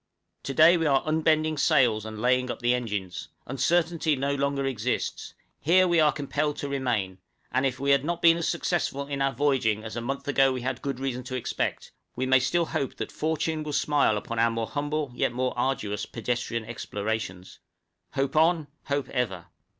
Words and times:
{WINTER 0.01 0.41
QUARTERS.} 0.41 0.47
To 0.47 0.53
day 0.73 0.77
we 0.77 0.85
are 0.87 1.03
unbending 1.05 1.57
sails 1.59 2.05
and 2.07 2.19
laying 2.19 2.49
up 2.49 2.59
the 2.59 2.73
engines 2.73 3.27
uncertainty 3.45 4.15
no 4.15 4.33
longer 4.33 4.65
exists 4.65 5.35
here 5.59 5.87
we 5.87 5.99
are 5.99 6.11
compelled 6.11 6.57
to 6.57 6.67
remain; 6.67 7.19
and 7.51 7.67
if 7.67 7.79
we 7.79 7.91
have 7.91 8.03
not 8.03 8.19
been 8.19 8.37
as 8.37 8.47
successful 8.47 9.05
in 9.05 9.21
our 9.21 9.31
voyaging 9.31 9.83
as 9.83 9.95
a 9.95 10.01
month 10.01 10.27
ago 10.27 10.51
we 10.53 10.61
had 10.61 10.81
good 10.81 10.99
reason 10.99 11.23
to 11.25 11.35
expect, 11.35 11.91
we 12.15 12.25
may 12.25 12.39
still 12.39 12.65
hope 12.65 12.95
that 12.95 13.11
Fortune 13.11 13.61
will 13.61 13.73
smile 13.73 14.17
upon 14.17 14.39
our 14.39 14.49
more 14.49 14.65
humble, 14.69 15.11
yet 15.13 15.33
more 15.33 15.53
arduous, 15.55 16.07
pedestrian 16.07 16.65
explorations 16.65 17.59
"Hope 18.13 18.35
on, 18.35 18.65
hope 18.85 19.07
ever." 19.09 19.45